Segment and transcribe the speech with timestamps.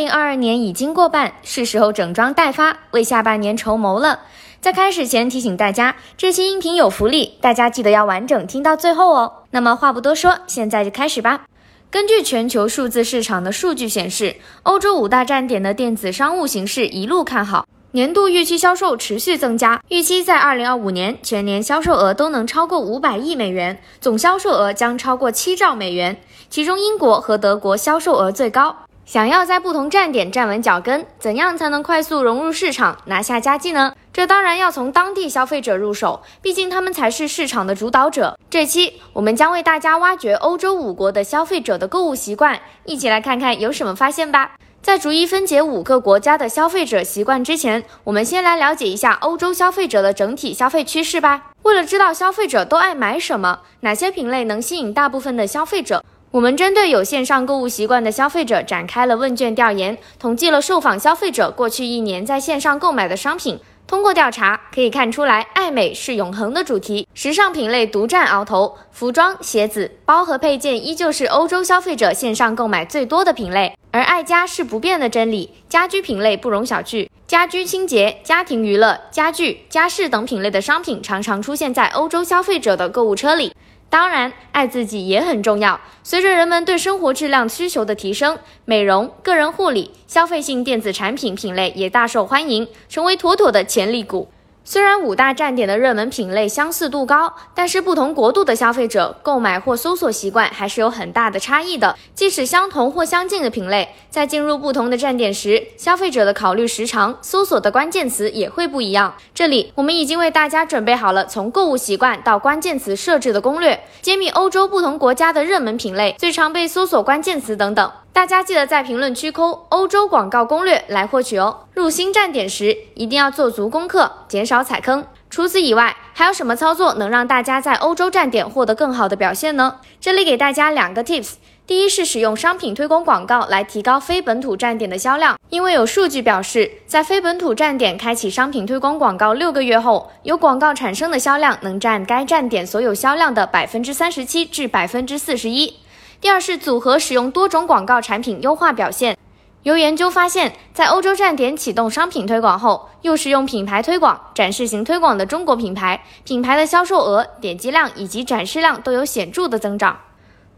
[0.00, 4.20] 零二二年已经过半，是时候整装待发，为下半年筹谋了。
[4.58, 9.32] 在开始前提醒大家，这期音频有福利，大家记得要完整听到最后哦。
[9.50, 11.42] 那么话不多说，现在就开始吧。
[11.90, 28.76] 根据全球数字市场的数据显示，欧洲五大站点的电子商务形势一路看好，年度预期销售持续增加，预期在二零二五年全年销售额都能超过五百亿美元，总销售额将超过七兆美元，其中英国和德国销售额最高。
[29.12, 33.92] 想要在不同站点站稳脚跟，怎样才能快速融入市场，拿下佳绩呢？
[34.12, 38.38] 这当然要从当地消费者入手，毕竟他们才是市场的主导者。
[38.48, 44.52] 这期我们将为大家挖掘欧洲五国的消费者的购物习惯，一起来看看有什么发现吧。
[44.80, 51.50] 在逐一分解五个国家的消费者习惯之前，我们先来了解一下欧洲消费者的整体消费趋势吧。
[51.62, 56.04] 为了知道消费者都爱买什么，哪些品类能吸引大部分的消费者。
[56.32, 63.58] 我们针对有线上购物习惯的消费者展开了问卷调研，统计了受访消费者过去一年在线上购买的商品。
[63.84, 73.76] 通过调查可以看出来，爱美是永恒的主题，时尚品类独占鳌头，服装、鞋子、包和配件依旧是欧洲消费者线上购买最多的品类。
[73.90, 83.52] 而爱家是不变的真理，家居品类不容小觑，家居清洁、家庭娱乐、家具、家饰等品类的商品常常出现在欧洲消费者的购物车里。
[83.90, 85.78] 当然，爱自己也很重要。
[86.04, 94.28] 随着人们对生活质量需求的提升，美容、个人护理、消费性电子产品品类也大受欢迎，成为妥妥的潜力股。
[94.70, 101.96] 虽然五大站点的热门品类相似度高，但是不同国度的消费者购买或搜索习惯还是有很大的差异的。
[102.14, 109.12] 即使相同或相近的品类，在进入不同的站点时，消费者的考虑时长、搜索的关键词也会不一样。
[109.34, 117.90] 这里我们已经为大家准备好了从购物习惯到关键词设置的攻略，揭秘欧洲不同国家的热门品类、最常被搜索关键词等等。
[118.12, 121.60] 大家记得在评论区扣“欧洲广告攻略”来获取哦。
[121.74, 125.06] 入新站点时一定要做足功课，减少踩坑。
[125.30, 129.76] 除此以外，还有什么操作能让大家在欧洲站点获得更好的表现呢？
[130.00, 131.34] 这里给大家两个 tips。
[131.66, 145.76] 第一是使用商品推广广告来提高非本土站点的销量，因为有数据表示，在非本土站点开启商品推广广告六个月后，由广告产生的销量能占该站点所有销量的百分之三十七至百分之四十一。
[146.20, 149.16] 第二是组合使用多种广告产品优化表现。
[149.62, 159.98] 有研究发现，在欧洲站点启动商品推广后，又使用品牌推广、展示型推广的中国品牌，品牌的销售额、点击量以及展示量都有显著的增长。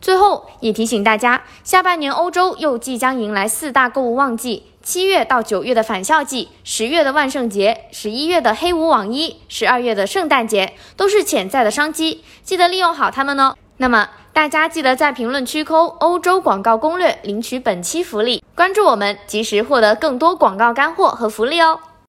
[0.00, 13.54] 最后也提醒大家，下半年欧洲又即将迎来四大购物旺季：七月到九月的返校季，十月的万圣节，十一月的黑五网一，十二月的圣诞节，都是潜在的商机，记得利用好它们哦。
[13.76, 14.08] 那么。
[14.34, 21.78] 大家记得在评论区扣“欧洲广告攻略”领取本期福利，关注我们，及时获得更多广告干货和福利哦。